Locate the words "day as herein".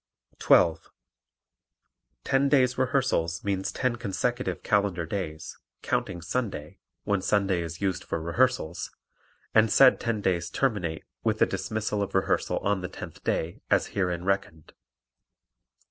13.23-14.25